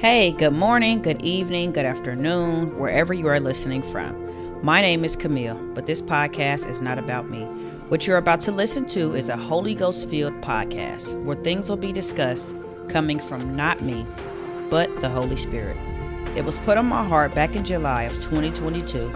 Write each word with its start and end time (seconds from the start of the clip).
Hey, 0.00 0.32
good 0.32 0.54
morning, 0.54 1.02
good 1.02 1.20
evening, 1.20 1.72
good 1.72 1.84
afternoon, 1.84 2.78
wherever 2.78 3.12
you 3.12 3.28
are 3.28 3.38
listening 3.38 3.82
from. 3.82 4.64
My 4.64 4.80
name 4.80 5.04
is 5.04 5.14
Camille, 5.14 5.56
but 5.74 5.84
this 5.84 6.00
podcast 6.00 6.70
is 6.70 6.80
not 6.80 6.98
about 6.98 7.28
me. 7.28 7.42
What 7.88 8.06
you're 8.06 8.16
about 8.16 8.40
to 8.42 8.50
listen 8.50 8.86
to 8.88 9.14
is 9.14 9.28
a 9.28 9.36
Holy 9.36 9.74
Ghost 9.74 10.08
filled 10.08 10.40
podcast 10.40 11.22
where 11.24 11.36
things 11.36 11.68
will 11.68 11.76
be 11.76 11.92
discussed 11.92 12.54
coming 12.88 13.18
from 13.18 13.54
not 13.54 13.82
me, 13.82 14.06
but 14.70 15.00
the 15.02 15.10
Holy 15.10 15.36
Spirit. 15.36 15.76
It 16.34 16.46
was 16.46 16.56
put 16.58 16.78
on 16.78 16.86
my 16.86 17.04
heart 17.04 17.34
back 17.34 17.54
in 17.54 17.64
July 17.64 18.04
of 18.04 18.14
2022. 18.14 19.10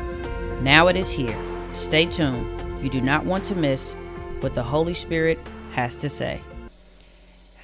Now 0.60 0.88
it 0.88 0.96
is 0.96 1.10
here. 1.10 1.38
Stay 1.72 2.04
tuned. 2.04 2.84
You 2.84 2.90
do 2.90 3.00
not 3.00 3.24
want 3.24 3.44
to 3.46 3.54
miss 3.54 3.94
what 4.40 4.54
the 4.54 4.62
Holy 4.62 4.92
Spirit 4.94 5.38
has 5.72 5.96
to 5.96 6.10
say. 6.10 6.42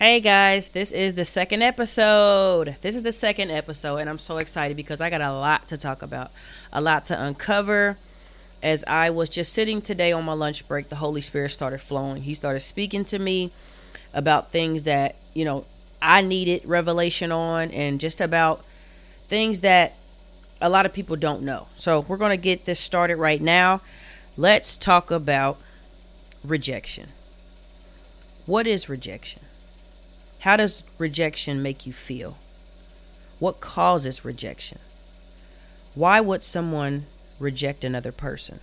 Hey 0.03 0.21
guys, 0.21 0.69
this 0.69 0.93
is 0.93 1.13
the 1.13 1.27
second 1.27 1.61
episode. 1.61 2.79
This 2.81 2.97
is 2.97 3.03
the 3.03 3.13
second 3.13 3.51
episode, 3.51 3.99
and 3.99 4.09
I'm 4.09 4.19
so 4.19 4.39
excited 4.39 4.75
because 4.75 4.99
I 4.99 5.11
got 5.11 5.21
a 5.21 5.31
lot 5.31 5.69
to 5.69 5.77
talk 5.77 6.01
about, 6.01 6.31
a 6.73 6.81
lot 6.81 7.05
to 7.05 7.23
uncover. 7.23 7.99
As 8.63 8.83
I 8.87 9.11
was 9.11 9.29
just 9.29 9.53
sitting 9.53 9.83
today 9.83 10.11
on 10.11 10.25
my 10.25 10.33
lunch 10.33 10.67
break, 10.67 10.89
the 10.89 10.97
Holy 10.97 11.21
Spirit 11.21 11.51
started 11.51 11.83
flowing. 11.83 12.23
He 12.23 12.33
started 12.33 12.61
speaking 12.61 13.05
to 13.05 13.19
me 13.19 13.53
about 14.15 14.51
things 14.51 14.85
that, 14.85 15.17
you 15.35 15.45
know, 15.45 15.67
I 16.01 16.23
needed 16.23 16.63
revelation 16.65 17.31
on, 17.31 17.71
and 17.71 18.01
just 18.01 18.23
about 18.23 18.65
things 19.29 19.61
that 19.61 19.99
a 20.63 20.71
lot 20.71 20.87
of 20.87 20.95
people 20.95 21.17
don't 21.17 21.43
know. 21.43 21.67
So, 21.77 22.01
we're 22.01 22.17
going 22.17 22.31
to 22.31 22.43
get 22.43 22.65
this 22.65 22.81
started 22.81 23.17
right 23.17 23.43
now. 23.43 23.83
Let's 24.39 24.79
talk 24.79 25.11
about 25.11 25.59
rejection. 26.43 27.09
What 28.47 28.67
is 28.67 28.89
rejection? 28.89 29.43
How 30.41 30.57
does 30.57 30.85
rejection 30.99 31.63
make 31.63 31.87
you 31.87 31.93
feel? 31.93 32.39
What 33.39 33.61
causes 33.61 34.25
rejection? 34.25 34.79
Why 35.95 36.21
would 36.21 36.43
someone 36.43 37.07
reject 37.39 37.85
another 37.85 38.13
person? 38.13 38.61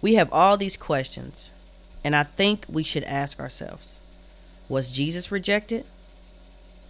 We 0.00 0.14
have 0.14 0.32
all 0.32 0.56
these 0.56 0.76
questions, 0.76 1.50
and 2.04 2.14
I 2.14 2.22
think 2.22 2.64
we 2.68 2.84
should 2.84 3.04
ask 3.04 3.40
ourselves 3.40 3.98
Was 4.68 4.92
Jesus 4.92 5.32
rejected? 5.32 5.84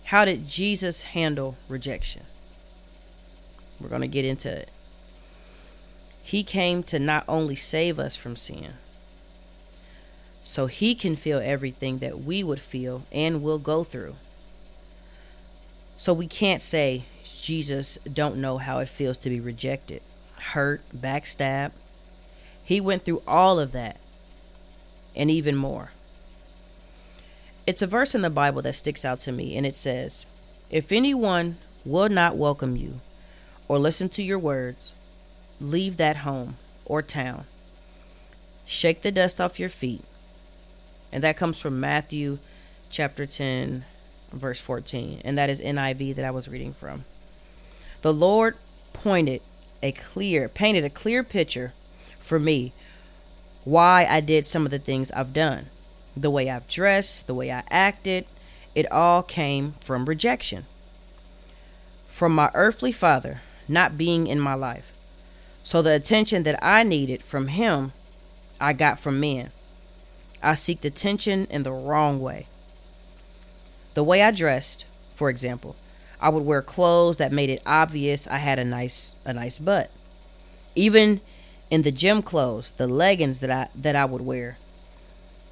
How 0.06 0.26
did 0.26 0.48
Jesus 0.48 1.02
handle 1.02 1.56
rejection? 1.68 2.24
We're 3.80 3.88
going 3.88 4.02
to 4.02 4.08
get 4.08 4.24
into 4.26 4.50
it. 4.50 4.68
He 6.22 6.42
came 6.42 6.82
to 6.84 6.98
not 6.98 7.24
only 7.26 7.56
save 7.56 7.98
us 7.98 8.16
from 8.16 8.36
sin, 8.36 8.74
so 10.44 10.66
he 10.66 10.94
can 10.94 11.16
feel 11.16 11.40
everything 11.42 11.98
that 11.98 12.20
we 12.20 12.42
would 12.42 12.60
feel 12.60 13.04
and 13.12 13.42
will 13.42 13.58
go 13.58 13.84
through. 13.84 14.16
So 15.96 16.12
we 16.12 16.26
can't 16.26 16.62
say 16.62 17.04
Jesus 17.40 17.98
don't 18.12 18.36
know 18.36 18.58
how 18.58 18.78
it 18.78 18.88
feels 18.88 19.18
to 19.18 19.30
be 19.30 19.40
rejected, 19.40 20.02
hurt, 20.40 20.82
backstabbed. 20.94 21.72
He 22.64 22.80
went 22.80 23.04
through 23.04 23.22
all 23.26 23.58
of 23.58 23.72
that 23.72 23.98
and 25.14 25.30
even 25.30 25.56
more. 25.56 25.90
It's 27.66 27.82
a 27.82 27.86
verse 27.86 28.14
in 28.14 28.22
the 28.22 28.30
Bible 28.30 28.62
that 28.62 28.74
sticks 28.74 29.04
out 29.04 29.20
to 29.20 29.32
me 29.32 29.56
and 29.56 29.64
it 29.64 29.76
says, 29.76 30.26
"If 30.70 30.90
anyone 30.90 31.58
will 31.84 32.08
not 32.08 32.36
welcome 32.36 32.76
you 32.76 33.00
or 33.68 33.78
listen 33.78 34.08
to 34.10 34.22
your 34.22 34.38
words, 34.38 34.94
leave 35.60 35.96
that 35.98 36.18
home 36.18 36.56
or 36.84 37.02
town. 37.02 37.44
Shake 38.66 39.02
the 39.02 39.12
dust 39.12 39.40
off 39.40 39.60
your 39.60 39.68
feet 39.68 40.04
and 41.12 41.22
that 41.22 41.36
comes 41.36 41.58
from 41.58 41.78
Matthew 41.78 42.38
chapter 42.90 43.26
10, 43.26 43.84
verse 44.32 44.58
14. 44.58 45.20
And 45.24 45.36
that 45.36 45.50
is 45.50 45.60
NIV 45.60 46.16
that 46.16 46.24
I 46.24 46.30
was 46.30 46.48
reading 46.48 46.72
from. 46.72 47.04
The 48.00 48.12
Lord 48.12 48.56
pointed 48.92 49.42
a 49.82 49.92
clear, 49.92 50.48
painted 50.48 50.84
a 50.84 50.90
clear 50.90 51.22
picture 51.22 51.72
for 52.20 52.38
me 52.38 52.72
why 53.64 54.06
I 54.08 54.20
did 54.20 54.46
some 54.46 54.64
of 54.64 54.70
the 54.70 54.78
things 54.78 55.10
I've 55.12 55.32
done. 55.32 55.66
The 56.16 56.30
way 56.30 56.50
I've 56.50 56.68
dressed, 56.68 57.26
the 57.26 57.34
way 57.34 57.52
I 57.52 57.62
acted, 57.70 58.26
it 58.74 58.90
all 58.90 59.22
came 59.22 59.74
from 59.80 60.06
rejection. 60.06 60.64
From 62.08 62.34
my 62.34 62.50
earthly 62.54 62.92
father 62.92 63.40
not 63.68 63.96
being 63.96 64.26
in 64.26 64.40
my 64.40 64.54
life. 64.54 64.92
So 65.64 65.82
the 65.82 65.94
attention 65.94 66.42
that 66.42 66.58
I 66.62 66.82
needed 66.82 67.22
from 67.22 67.48
him, 67.48 67.92
I 68.60 68.72
got 68.72 68.98
from 68.98 69.20
men. 69.20 69.50
I 70.42 70.52
seeked 70.52 70.84
attention 70.84 71.46
in 71.50 71.62
the 71.62 71.72
wrong 71.72 72.20
way. 72.20 72.46
The 73.94 74.04
way 74.04 74.22
I 74.22 74.30
dressed, 74.30 74.84
for 75.14 75.30
example, 75.30 75.76
I 76.20 76.28
would 76.28 76.44
wear 76.44 76.62
clothes 76.62 77.16
that 77.18 77.32
made 77.32 77.50
it 77.50 77.62
obvious 77.66 78.26
I 78.28 78.38
had 78.38 78.58
a 78.58 78.64
nice 78.64 79.12
a 79.24 79.32
nice 79.32 79.58
butt. 79.58 79.90
Even 80.74 81.20
in 81.70 81.82
the 81.82 81.90
gym 81.90 82.22
clothes, 82.22 82.72
the 82.76 82.86
leggings 82.86 83.40
that 83.40 83.50
I 83.50 83.68
that 83.74 83.96
I 83.96 84.04
would 84.04 84.22
wear. 84.22 84.58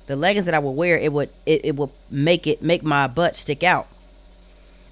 The 0.06 0.17
leggings 0.17 0.45
that 0.45 0.55
I 0.55 0.59
would 0.59 0.73
wear, 0.73 0.97
it 0.97 1.12
would 1.12 1.31
it, 1.45 1.65
it 1.65 1.77
would 1.77 1.91
make 2.11 2.47
it 2.47 2.62
make 2.62 2.83
my 2.83 3.06
butt 3.06 3.37
stick 3.37 3.62
out. 3.62 3.89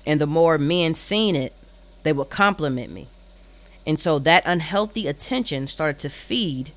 And 0.05 0.21
the 0.21 0.27
more 0.27 0.59
men 0.59 0.95
seen 0.95 1.37
it, 1.37 1.53
they 2.03 2.13
would 2.13 2.31
compliment 2.31 2.93
me. 2.93 3.09
And 3.87 3.99
so 3.99 4.19
that 4.19 4.43
unhealthy 4.47 5.07
attention 5.07 5.67
started 5.67 5.99
to 6.01 6.11
feed 6.11 6.73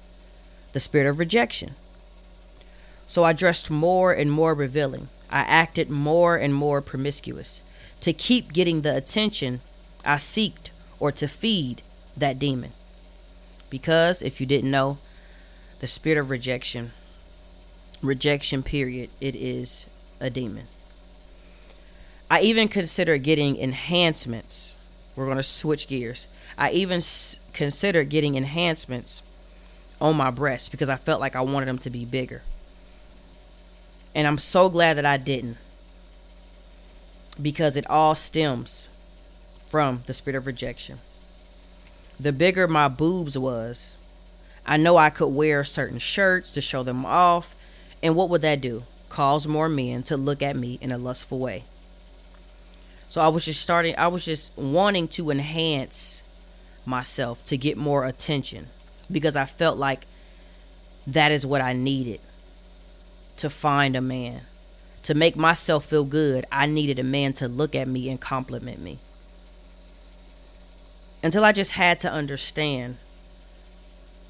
the 0.73 0.79
spirit 0.79 1.09
of 1.09 1.19
rejection. 1.19 1.75
So 3.11 3.25
I 3.25 3.33
dressed 3.33 3.69
more 3.69 4.13
and 4.13 4.31
more 4.31 4.53
revealing. 4.53 5.09
I 5.29 5.41
acted 5.41 5.89
more 5.89 6.37
and 6.37 6.55
more 6.55 6.81
promiscuous 6.81 7.59
to 7.99 8.13
keep 8.13 8.53
getting 8.53 8.81
the 8.81 8.95
attention 8.95 9.59
I 10.05 10.15
seeked 10.15 10.69
or 10.97 11.11
to 11.11 11.27
feed 11.27 11.81
that 12.15 12.39
demon. 12.39 12.71
Because 13.69 14.21
if 14.21 14.39
you 14.39 14.47
didn't 14.47 14.71
know, 14.71 14.97
the 15.81 15.87
spirit 15.87 16.19
of 16.19 16.29
rejection, 16.29 16.93
rejection 18.01 18.63
period, 18.63 19.09
it 19.19 19.35
is 19.35 19.87
a 20.21 20.29
demon. 20.29 20.67
I 22.29 22.39
even 22.39 22.69
consider 22.69 23.17
getting 23.17 23.57
enhancements. 23.59 24.75
We're 25.17 25.25
going 25.25 25.35
to 25.35 25.43
switch 25.43 25.89
gears. 25.89 26.29
I 26.57 26.71
even 26.71 26.97
s- 26.97 27.39
considered 27.51 28.07
getting 28.07 28.35
enhancements 28.35 29.21
on 29.99 30.15
my 30.15 30.31
breasts 30.31 30.69
because 30.69 30.87
I 30.87 30.95
felt 30.95 31.19
like 31.19 31.35
I 31.35 31.41
wanted 31.41 31.65
them 31.67 31.79
to 31.79 31.89
be 31.89 32.05
bigger. 32.05 32.43
And 34.13 34.27
I'm 34.27 34.37
so 34.37 34.69
glad 34.69 34.97
that 34.97 35.05
I 35.05 35.17
didn't. 35.17 35.57
Because 37.41 37.75
it 37.75 37.89
all 37.89 38.13
stems 38.15 38.89
from 39.69 40.03
the 40.05 40.13
spirit 40.13 40.37
of 40.37 40.45
rejection. 40.45 40.99
The 42.19 42.33
bigger 42.33 42.67
my 42.67 42.87
boobs 42.87 43.37
was, 43.37 43.97
I 44.65 44.77
know 44.77 44.97
I 44.97 45.09
could 45.09 45.29
wear 45.29 45.63
certain 45.63 45.97
shirts 45.97 46.51
to 46.51 46.61
show 46.61 46.83
them 46.83 47.05
off. 47.05 47.55
And 48.03 48.15
what 48.15 48.29
would 48.29 48.41
that 48.41 48.61
do? 48.61 48.83
Cause 49.09 49.47
more 49.47 49.69
men 49.69 50.03
to 50.03 50.17
look 50.17 50.41
at 50.41 50.55
me 50.55 50.77
in 50.81 50.91
a 50.91 50.97
lustful 50.97 51.39
way. 51.39 51.63
So 53.07 53.21
I 53.21 53.27
was 53.27 53.45
just 53.45 53.61
starting, 53.61 53.95
I 53.97 54.07
was 54.07 54.23
just 54.23 54.57
wanting 54.57 55.07
to 55.09 55.31
enhance 55.31 56.21
myself 56.85 57.43
to 57.45 57.57
get 57.57 57.77
more 57.77 58.05
attention 58.05 58.67
because 59.11 59.35
I 59.35 59.45
felt 59.45 59.77
like 59.77 60.05
that 61.05 61.31
is 61.31 61.45
what 61.45 61.61
I 61.61 61.73
needed 61.73 62.19
to 63.41 63.49
find 63.49 63.95
a 63.95 64.01
man. 64.01 64.41
To 65.03 65.13
make 65.13 65.35
myself 65.35 65.85
feel 65.85 66.03
good, 66.03 66.45
I 66.51 66.65
needed 66.65 66.99
a 66.99 67.03
man 67.03 67.33
to 67.33 67.47
look 67.47 67.75
at 67.75 67.87
me 67.87 68.09
and 68.09 68.21
compliment 68.21 68.79
me. 68.79 68.99
Until 71.23 71.43
I 71.43 71.51
just 71.51 71.73
had 71.73 71.99
to 72.01 72.11
understand 72.11 72.97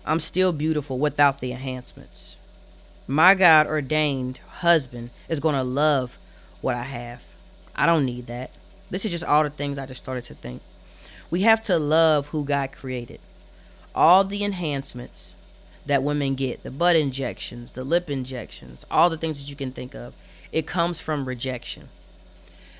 I'm 0.05 0.19
still 0.19 0.51
beautiful 0.51 0.97
without 0.97 1.39
the 1.39 1.51
enhancements. 1.51 2.37
My 3.07 3.35
God 3.35 3.67
ordained 3.67 4.39
husband 4.47 5.11
is 5.29 5.39
going 5.39 5.55
to 5.55 5.63
love 5.63 6.17
what 6.61 6.75
I 6.75 6.83
have. 6.83 7.21
I 7.75 7.85
don't 7.85 8.05
need 8.05 8.27
that. 8.27 8.51
This 8.89 9.05
is 9.05 9.11
just 9.11 9.23
all 9.23 9.43
the 9.43 9.49
things 9.49 9.77
I 9.77 9.85
just 9.85 10.01
started 10.01 10.23
to 10.25 10.33
think. 10.33 10.61
We 11.29 11.41
have 11.41 11.61
to 11.63 11.77
love 11.77 12.27
who 12.27 12.43
God 12.43 12.71
created. 12.71 13.19
All 13.93 14.23
the 14.23 14.43
enhancements 14.43 15.35
that 15.85 16.03
women 16.03 16.35
get 16.35 16.63
the 16.63 16.71
butt 16.71 16.95
injections, 16.95 17.71
the 17.73 17.83
lip 17.83 18.09
injections, 18.09 18.85
all 18.91 19.09
the 19.09 19.17
things 19.17 19.39
that 19.39 19.49
you 19.49 19.55
can 19.55 19.71
think 19.71 19.95
of 19.95 20.13
it 20.51 20.67
comes 20.67 20.99
from 20.99 21.25
rejection. 21.27 21.89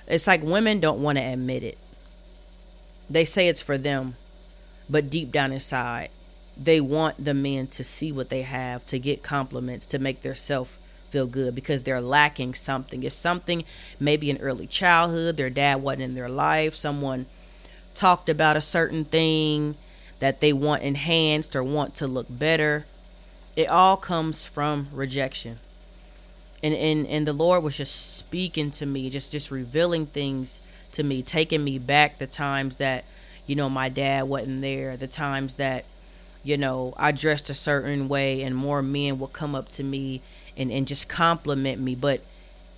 It's 0.07 0.27
like 0.27 0.44
women 0.44 0.80
don't 0.80 1.01
want 1.01 1.18
to 1.18 1.24
admit 1.24 1.63
it. 1.63 1.77
They 3.09 3.25
say 3.25 3.48
it's 3.48 3.62
for 3.62 3.77
them, 3.77 4.15
but 4.89 5.09
deep 5.09 5.31
down 5.31 5.51
inside, 5.51 6.09
they 6.57 6.81
want 6.81 7.24
the 7.24 7.33
men 7.33 7.68
to 7.68 7.83
see 7.83 8.12
what 8.12 8.30
they 8.30 8.42
have, 8.42 8.86
to 8.86 9.00
get 9.00 9.24
compliments, 9.24 9.86
to 9.88 10.00
make 10.00 10.21
their 10.21 10.36
self 10.36 10.77
feel 11.09 11.27
good 11.27 11.54
because 11.54 11.83
they're 11.83 12.01
lacking 12.01 12.54
something. 12.54 13.04
It's 13.04 13.15
something 13.15 13.63
maybe 14.00 14.30
in 14.30 14.38
early 14.38 14.68
childhood, 14.68 15.38
their 15.38 15.50
dad 15.50 15.81
wasn't 15.81 16.04
in 16.04 16.15
their 16.15 16.30
life, 16.30 16.75
someone 16.75 17.25
talked 17.94 18.30
about 18.30 18.56
a 18.56 18.62
certain 18.62 19.04
thing 19.04 19.75
that 20.21 20.41
they 20.41 20.53
want 20.53 20.83
enhanced 20.83 21.56
or 21.57 21.63
want 21.65 21.95
to 21.97 22.07
look 22.07 22.27
better. 22.29 22.88
It 23.57 23.69
all 23.69 23.97
comes 23.97 24.45
from 24.45 24.89
rejection. 24.94 25.59
and 26.63 26.73
and 26.75 27.07
and 27.07 27.27
the 27.27 27.33
Lord 27.33 27.63
was 27.63 27.77
just 27.77 28.18
speaking 28.18 28.71
to 28.71 28.85
me, 28.85 29.09
just 29.09 29.31
just 29.31 29.51
revealing 29.51 30.06
things 30.07 30.62
to 30.94 31.03
me, 31.03 31.23
taking 31.23 31.63
me 31.63 31.79
back 31.79 32.19
the 32.19 32.27
times 32.27 32.77
that 32.77 33.06
you 33.47 33.56
know 33.56 33.69
my 33.69 33.89
dad 33.89 34.23
wasn't 34.29 34.62
there, 34.62 34.97
the 34.97 35.07
times 35.07 35.56
that 35.56 35.85
you 36.44 36.57
know 36.57 36.94
I 36.97 37.12
dressed 37.12 37.50
a 37.50 37.56
certain 37.56 38.07
way, 38.07 38.44
and 38.44 38.56
more 38.56 38.81
men 38.83 39.19
would 39.19 39.33
come 39.33 39.56
up 39.56 39.69
to 39.71 39.83
me 39.83 40.21
and 40.57 40.71
and 40.71 40.88
just 40.88 41.09
compliment 41.09 41.81
me, 41.81 41.95
but 41.95 42.21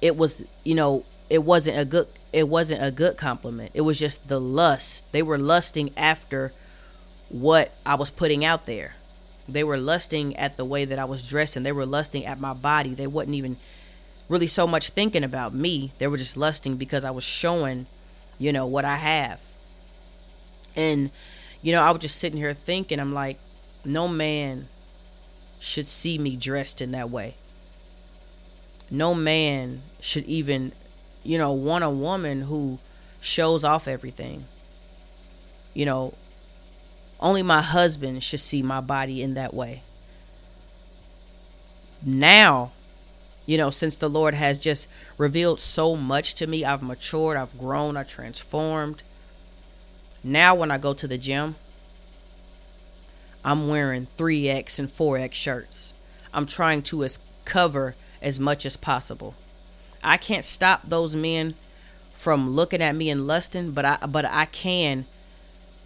it 0.02 0.18
was 0.18 0.44
you 0.64 0.76
know 0.76 1.06
it 1.30 1.44
wasn't 1.44 1.78
a 1.80 1.86
good 1.86 2.08
it 2.32 2.50
wasn't 2.50 2.84
a 2.84 2.92
good 2.92 3.18
compliment. 3.18 3.72
It 3.74 3.82
was 3.82 4.00
just 4.00 4.28
the 4.28 4.42
lust. 4.42 5.12
They 5.12 5.24
were 5.24 5.38
lusting 5.38 5.92
after 5.98 6.54
what 7.34 7.74
I 7.84 7.96
was 7.96 8.12
putting 8.12 8.46
out 8.46 8.68
there. 8.68 8.94
They 9.50 9.64
were 9.64 9.78
lusting 9.78 10.38
at 10.38 10.56
the 10.56 10.64
way 10.64 10.86
that 10.86 11.00
I 11.00 11.06
was 11.06 11.28
dressing. 11.28 11.64
They 11.64 11.72
were 11.72 11.86
lusting 11.86 12.26
at 12.26 12.40
my 12.40 12.54
body. 12.54 12.94
They 12.94 13.08
wasn't 13.08 13.36
even 13.36 13.58
really 14.30 14.46
so 14.48 14.68
much 14.68 14.92
thinking 14.92 15.24
about 15.24 15.54
me. 15.54 15.92
They 15.98 16.08
were 16.08 16.18
just 16.18 16.38
lusting 16.38 16.78
because 16.78 17.04
I 17.04 17.10
was 17.10 17.24
showing, 17.24 17.88
you 18.38 18.54
know, 18.54 18.68
what 18.68 18.86
I 18.86 18.98
have. 18.98 19.40
And, 20.76 21.10
you 21.64 21.72
know, 21.72 21.82
I 21.82 21.90
was 21.90 22.02
just 22.02 22.20
sitting 22.20 22.38
here 22.38 22.54
thinking, 22.54 23.00
I'm 23.00 23.14
like, 23.16 23.40
no 23.84 24.08
man 24.08 24.68
should 25.60 25.88
see 25.88 26.20
me 26.20 26.36
dressed 26.36 26.82
in 26.82 26.92
that 26.92 27.10
way. 27.10 27.36
No 28.92 29.16
man 29.16 29.82
should 30.00 30.26
even, 30.26 30.72
you 31.24 31.40
know, 31.40 31.52
want 31.52 31.84
a 31.84 31.90
woman 31.90 32.44
who 32.44 32.78
shows 33.22 33.64
off 33.64 33.88
everything. 33.88 34.46
You 35.74 35.88
know, 35.88 36.14
only 37.24 37.42
my 37.42 37.62
husband 37.62 38.22
should 38.22 38.42
see 38.42 38.62
my 38.62 38.82
body 38.82 39.24
in 39.24 39.34
that 39.34 39.54
way. 39.54 39.82
Now, 42.06 42.74
you 43.46 43.58
know, 43.58 43.70
since 43.70 43.96
the 43.96 44.10
Lord 44.10 44.34
has 44.34 44.58
just 44.58 44.90
revealed 45.18 45.62
so 45.62 45.96
much 45.96 46.36
to 46.36 46.48
me, 46.48 46.66
I've 46.66 46.84
matured, 46.84 47.38
I've 47.38 47.58
grown, 47.58 47.96
I've 47.96 48.10
transformed. 48.10 49.04
Now, 50.22 50.54
when 50.54 50.70
I 50.70 50.78
go 50.78 50.94
to 50.94 51.08
the 51.08 51.18
gym, 51.18 51.56
I'm 53.44 53.70
wearing 53.70 54.08
3X 54.18 54.78
and 54.78 54.90
4X 54.90 55.34
shirts. 55.34 55.94
I'm 56.34 56.46
trying 56.46 56.82
to 56.84 57.06
as 57.06 57.20
cover 57.46 57.96
as 58.22 58.40
much 58.40 58.66
as 58.66 58.76
possible. 58.76 59.36
I 60.04 60.18
can't 60.18 60.46
stop 60.46 60.82
those 60.84 61.16
men 61.16 61.56
from 62.16 62.50
looking 62.50 62.82
at 62.82 62.96
me 62.96 63.10
and 63.10 63.28
lusting, 63.28 63.72
but 63.72 63.86
I 63.86 63.98
but 64.08 64.26
I 64.26 64.46
can, 64.46 65.06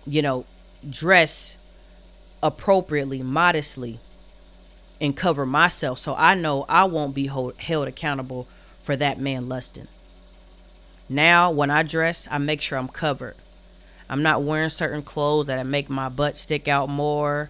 you 0.06 0.22
know, 0.22 0.45
dress 0.89 1.56
appropriately, 2.42 3.22
modestly, 3.22 4.00
and 5.00 5.16
cover 5.16 5.45
myself 5.45 6.00
so 6.00 6.16
I 6.16 6.34
know 6.34 6.66
I 6.68 6.86
won't 6.86 7.13
be 7.13 7.28
hold, 7.28 7.60
held 7.60 7.88
accountable 7.88 8.48
for 8.84 8.95
that 8.95 9.19
man 9.19 9.48
lusting. 9.48 9.88
Now, 11.10 11.51
when 11.51 11.69
I 11.69 11.84
dress, 11.84 12.28
I 12.30 12.38
make 12.38 12.62
sure 12.62 12.78
I'm 12.78 12.88
covered. 12.88 13.36
I'm 14.10 14.24
not 14.24 14.44
wearing 14.44 14.69
certain 14.69 15.01
clothes 15.01 15.48
that 15.48 15.66
make 15.66 15.89
my 15.89 16.10
butt 16.10 16.38
stick 16.38 16.68
out 16.68 16.90
more. 16.90 17.50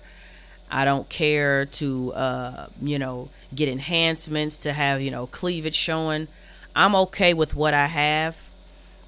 I 0.70 0.86
don't 0.86 1.08
care 1.08 1.66
to, 1.66 2.14
uh, 2.14 2.68
you 2.82 3.00
know, 3.00 3.30
get 3.54 3.70
enhancements 3.70 4.58
to 4.60 4.74
have, 4.74 5.02
you 5.02 5.12
know, 5.12 5.28
cleavage 5.28 5.76
showing. 5.76 6.28
I'm 6.76 6.96
okay 6.96 7.34
with 7.34 7.56
what 7.56 7.74
I 7.74 7.88
have. 7.88 8.38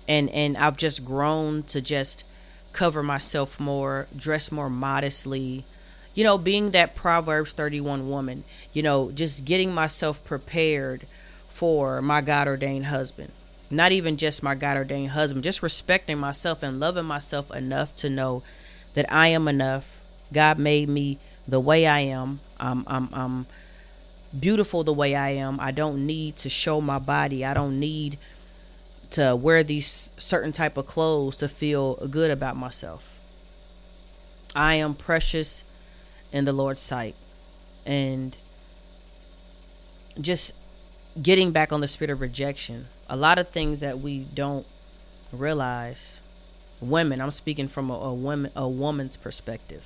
And, 0.08 0.30
and 0.30 0.58
I've 0.58 0.78
just 0.78 1.06
grown 1.06 1.64
to 1.64 1.82
just 1.82 2.24
cover 2.74 3.04
myself 3.04 3.60
more, 3.60 4.08
dress 4.16 4.52
more 4.52 4.70
modestly. 4.70 5.66
You 6.14 6.24
know, 6.24 6.38
being 6.38 6.72
that 6.72 6.96
Proverbs 6.96 7.54
31 7.54 8.10
woman, 8.10 8.44
you 8.74 8.84
know, 8.84 9.12
just 9.12 9.46
getting 9.46 9.74
myself 9.74 10.24
prepared 10.26 11.06
for 11.50 12.02
my 12.02 12.22
God 12.22 12.48
ordained 12.48 12.88
husband. 12.88 13.32
Not 13.70 13.92
even 13.92 14.18
just 14.18 14.42
my 14.42 14.56
God 14.56 14.78
ordained 14.78 15.12
husband, 15.12 15.44
just 15.44 15.62
respecting 15.62 16.18
myself 16.18 16.64
and 16.64 16.80
loving 16.80 17.06
myself 17.06 17.52
enough 17.52 17.96
to 17.98 18.10
know 18.10 18.44
that 18.94 19.12
I 19.14 19.28
am 19.28 19.48
enough. 19.48 20.02
God 20.34 20.58
made 20.58 20.90
me 20.90 21.20
the 21.48 21.60
way 21.60 21.86
I 21.86 22.00
am. 22.00 22.40
I'm, 22.60 22.84
I'm, 22.88 23.10
I'm 23.14 23.46
beautiful 24.38 24.84
the 24.84 24.94
way 24.94 25.16
I 25.16 25.30
am. 25.32 25.60
I 25.60 25.72
don't 25.72 26.06
need 26.06 26.36
to 26.38 26.50
show 26.50 26.82
my 26.82 27.00
body. 27.00 27.46
I 27.46 27.54
don't 27.54 27.80
need 27.80 28.18
to 29.12 29.36
wear 29.36 29.64
these 29.64 30.12
certain 30.18 30.52
type 30.52 30.78
of 30.78 30.86
clothes 30.86 31.36
to 31.38 31.48
feel 31.48 31.96
good 32.08 32.32
about 32.32 32.56
myself. 32.56 33.04
I 34.56 34.76
am 34.76 34.96
precious 34.96 35.64
in 36.32 36.46
the 36.46 36.54
Lord's 36.54 36.82
sight. 36.82 37.16
And 37.86 38.36
just 40.20 40.54
getting 41.22 41.52
back 41.52 41.72
on 41.72 41.82
the 41.82 41.88
spirit 41.88 42.12
of 42.12 42.22
rejection, 42.22 42.88
a 43.08 43.16
lot 43.16 43.40
of 43.40 43.50
things 43.50 43.80
that 43.80 44.00
we 44.00 44.20
don't 44.20 44.66
realize 45.32 46.20
women, 46.82 47.22
I'm 47.22 47.32
speaking 47.32 47.68
from 47.68 47.90
a, 47.90 47.94
a 47.94 48.14
woman 48.14 48.52
a 48.56 48.68
woman's 48.68 49.18
perspective. 49.18 49.84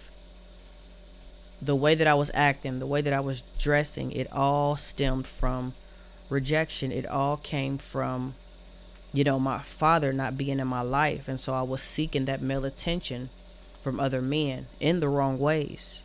The 1.62 1.76
way 1.76 1.96
that 1.96 2.08
I 2.08 2.14
was 2.14 2.30
acting, 2.34 2.80
the 2.80 2.88
way 2.88 3.02
that 3.02 3.14
I 3.14 3.22
was 3.22 3.42
dressing, 3.58 4.12
it 4.12 4.32
all 4.32 4.76
stemmed 4.76 5.28
from 5.28 5.74
rejection. 6.30 6.92
It 6.92 7.06
all 7.06 7.38
came 7.38 7.78
from 7.78 8.36
you 9.14 9.24
know, 9.24 9.40
my 9.40 9.62
father 9.62 10.12
not 10.12 10.38
being 10.38 10.60
in 10.60 10.68
my 10.68 10.82
life. 10.82 11.28
And 11.28 11.40
so 11.40 11.54
I 11.54 11.62
was 11.62 11.82
seeking 11.82 12.26
that 12.26 12.42
male 12.42 12.66
attention 12.66 13.30
from 13.82 14.00
other 14.00 14.22
men 14.22 14.68
in 14.80 15.00
the 15.00 15.08
wrong 15.08 15.38
ways. 15.38 16.02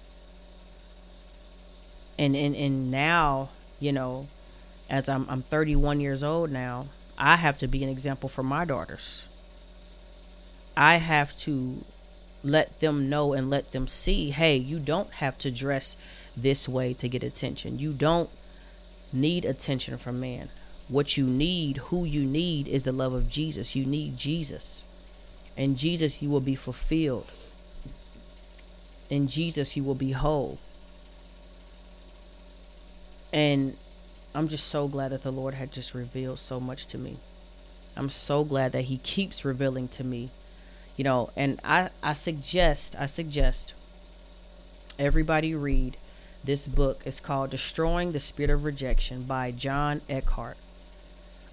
And 2.18 2.36
and, 2.36 2.54
and 2.54 2.90
now, 2.90 3.48
you 3.80 3.92
know, 3.92 4.28
as 4.90 5.08
I'm 5.08 5.26
I'm 5.28 5.42
31 5.42 6.00
years 6.00 6.22
old 6.22 6.50
now, 6.50 6.88
I 7.16 7.36
have 7.36 7.56
to 7.58 7.68
be 7.68 7.82
an 7.82 7.88
example 7.88 8.28
for 8.28 8.42
my 8.42 8.64
daughters. 8.64 9.24
I 10.76 10.96
have 10.96 11.36
to 11.38 11.84
let 12.44 12.78
them 12.80 13.08
know 13.08 13.32
and 13.32 13.50
let 13.50 13.72
them 13.72 13.88
see, 13.88 14.30
hey, 14.30 14.56
you 14.56 14.78
don't 14.78 15.10
have 15.14 15.38
to 15.38 15.50
dress 15.50 15.96
this 16.36 16.68
way 16.68 16.94
to 16.94 17.08
get 17.08 17.24
attention. 17.24 17.78
You 17.78 17.92
don't 17.92 18.30
need 19.12 19.44
attention 19.44 19.98
from 19.98 20.20
men. 20.20 20.50
What 20.88 21.16
you 21.16 21.26
need, 21.26 21.76
who 21.76 22.04
you 22.04 22.24
need, 22.24 22.66
is 22.66 22.82
the 22.82 22.92
love 22.92 23.12
of 23.12 23.28
Jesus. 23.28 23.76
You 23.76 23.84
need 23.84 24.16
Jesus. 24.16 24.84
In 25.56 25.76
Jesus, 25.76 26.22
you 26.22 26.30
will 26.30 26.40
be 26.40 26.54
fulfilled. 26.54 27.30
In 29.10 29.28
Jesus, 29.28 29.76
you 29.76 29.84
will 29.84 29.94
be 29.94 30.12
whole. 30.12 30.58
And 33.32 33.76
I'm 34.34 34.48
just 34.48 34.68
so 34.68 34.88
glad 34.88 35.10
that 35.12 35.22
the 35.22 35.32
Lord 35.32 35.54
had 35.54 35.72
just 35.72 35.94
revealed 35.94 36.38
so 36.38 36.60
much 36.60 36.86
to 36.86 36.98
me. 36.98 37.18
I'm 37.96 38.08
so 38.08 38.44
glad 38.44 38.72
that 38.72 38.82
He 38.82 38.98
keeps 38.98 39.44
revealing 39.44 39.88
to 39.88 40.04
me. 40.04 40.30
You 40.96 41.04
know, 41.04 41.30
and 41.36 41.60
I, 41.64 41.90
I 42.02 42.12
suggest, 42.12 42.96
I 42.98 43.06
suggest 43.06 43.74
everybody 44.98 45.54
read 45.54 45.96
this 46.44 46.66
book. 46.66 47.02
It's 47.04 47.20
called 47.20 47.50
Destroying 47.50 48.12
the 48.12 48.20
Spirit 48.20 48.50
of 48.50 48.64
Rejection 48.64 49.24
by 49.24 49.50
John 49.50 50.00
Eckhardt. 50.08 50.56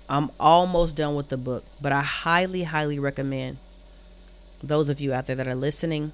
I'm 0.07 0.31
almost 0.39 0.95
done 0.95 1.15
with 1.15 1.29
the 1.29 1.37
book, 1.37 1.65
but 1.81 1.91
I 1.91 2.01
highly, 2.01 2.63
highly 2.63 2.99
recommend 2.99 3.57
those 4.61 4.89
of 4.89 4.99
you 4.99 5.13
out 5.13 5.27
there 5.27 5.35
that 5.35 5.47
are 5.47 5.55
listening 5.55 6.13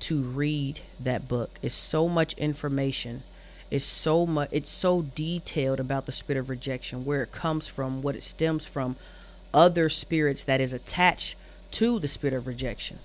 to 0.00 0.22
read 0.22 0.80
that 0.98 1.28
book. 1.28 1.58
It's 1.62 1.74
so 1.74 2.08
much 2.08 2.34
information. 2.34 3.22
It's 3.70 3.84
so 3.84 4.26
much 4.26 4.48
it's 4.50 4.70
so 4.70 5.02
detailed 5.02 5.78
about 5.78 6.06
the 6.06 6.12
spirit 6.12 6.40
of 6.40 6.50
rejection, 6.50 7.04
where 7.04 7.22
it 7.22 7.30
comes 7.30 7.68
from, 7.68 8.02
what 8.02 8.16
it 8.16 8.22
stems 8.22 8.66
from, 8.66 8.96
other 9.54 9.88
spirits 9.88 10.42
that 10.44 10.60
is 10.60 10.72
attached 10.72 11.36
to 11.72 12.00
the 12.00 12.08
spirit 12.08 12.34
of 12.34 12.48
rejection. 12.48 12.98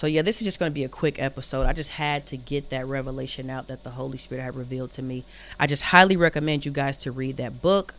So 0.00 0.06
yeah, 0.06 0.22
this 0.22 0.40
is 0.40 0.46
just 0.46 0.58
going 0.58 0.70
to 0.70 0.74
be 0.74 0.84
a 0.84 0.88
quick 0.88 1.20
episode. 1.20 1.66
I 1.66 1.74
just 1.74 1.90
had 1.90 2.26
to 2.28 2.38
get 2.38 2.70
that 2.70 2.86
revelation 2.86 3.50
out 3.50 3.66
that 3.66 3.84
the 3.84 3.90
Holy 3.90 4.16
Spirit 4.16 4.40
had 4.40 4.56
revealed 4.56 4.92
to 4.92 5.02
me. 5.02 5.26
I 5.58 5.66
just 5.66 5.82
highly 5.82 6.16
recommend 6.16 6.64
you 6.64 6.72
guys 6.72 6.96
to 6.98 7.12
read 7.12 7.36
that 7.36 7.60
book, 7.60 7.92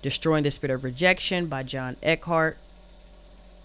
Destroying 0.00 0.44
the 0.44 0.52
Spirit 0.52 0.74
of 0.74 0.84
Rejection 0.84 1.46
by 1.46 1.64
John 1.64 1.96
Eckhardt. 2.04 2.56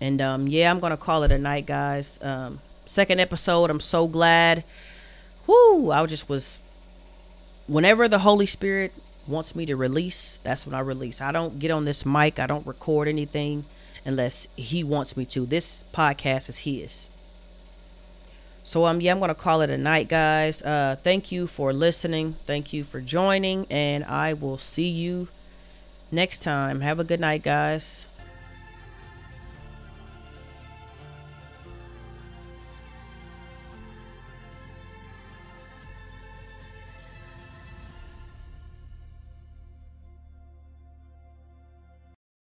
And 0.02 0.20
um, 0.20 0.48
yeah, 0.48 0.72
I'm 0.72 0.80
gonna 0.80 0.98
call 0.98 1.22
it 1.22 1.32
a 1.32 1.38
night, 1.38 1.68
guys. 1.68 2.20
Um, 2.24 2.60
second 2.88 3.20
episode. 3.20 3.70
I'm 3.70 3.80
so 3.80 4.08
glad. 4.08 4.64
Whoo! 5.46 5.92
I 5.92 6.04
just 6.08 6.28
was. 6.28 6.58
Whenever 7.68 8.08
the 8.08 8.18
Holy 8.18 8.48
Spirit 8.48 8.94
wants 9.28 9.54
me 9.54 9.64
to 9.68 9.76
release, 9.76 10.40
that's 10.42 10.66
when 10.66 10.74
I 10.74 10.80
release. 10.80 11.22
I 11.22 11.32
don't 11.32 11.60
get 11.60 11.70
on 11.70 11.86
this 11.86 12.04
mic. 12.04 12.40
I 12.40 12.48
don't 12.48 12.66
record 12.66 13.08
anything 13.08 13.66
unless 14.04 14.48
He 14.56 14.84
wants 14.84 15.16
me 15.16 15.24
to. 15.26 15.46
This 15.46 15.84
podcast 15.94 16.50
is 16.50 16.58
His. 16.58 17.10
So 18.66 18.86
um 18.86 19.00
yeah, 19.00 19.12
I'm 19.12 19.20
gonna 19.20 19.36
call 19.36 19.62
it 19.62 19.70
a 19.70 19.78
night, 19.78 20.10
guys. 20.10 20.62
Uh, 20.62 20.98
thank 21.04 21.32
you 21.32 21.48
for 21.48 21.72
listening. 21.72 22.36
Thank 22.46 22.74
you 22.74 22.84
for 22.84 23.00
joining, 23.00 23.68
and 23.70 24.04
I 24.04 24.34
will 24.34 24.58
see 24.58 24.90
you 24.90 25.28
next 26.12 26.40
time. 26.44 26.82
Have 26.82 27.00
a 27.00 27.04
good 27.04 27.20
night, 27.20 27.44
guys. 27.44 28.08